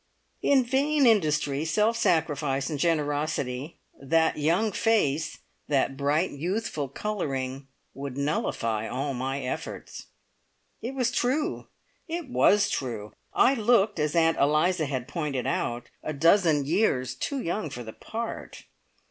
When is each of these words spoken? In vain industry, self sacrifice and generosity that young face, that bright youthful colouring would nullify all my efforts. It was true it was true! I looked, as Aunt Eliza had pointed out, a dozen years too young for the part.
In 0.41 0.63
vain 0.63 1.05
industry, 1.05 1.63
self 1.63 1.95
sacrifice 1.95 2.71
and 2.71 2.79
generosity 2.79 3.77
that 4.01 4.39
young 4.39 4.71
face, 4.71 5.41
that 5.67 5.95
bright 5.95 6.31
youthful 6.31 6.89
colouring 6.89 7.67
would 7.93 8.17
nullify 8.17 8.87
all 8.87 9.13
my 9.13 9.41
efforts. 9.43 10.07
It 10.81 10.95
was 10.95 11.11
true 11.11 11.67
it 12.07 12.27
was 12.27 12.67
true! 12.67 13.13
I 13.31 13.53
looked, 13.53 13.99
as 13.99 14.15
Aunt 14.15 14.39
Eliza 14.39 14.87
had 14.87 15.07
pointed 15.07 15.45
out, 15.45 15.91
a 16.01 16.13
dozen 16.13 16.65
years 16.65 17.13
too 17.13 17.39
young 17.39 17.69
for 17.69 17.83
the 17.83 17.93
part. 17.93 18.63